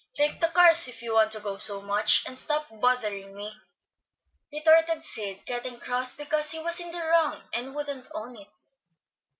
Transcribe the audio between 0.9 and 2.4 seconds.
you want to go so much, and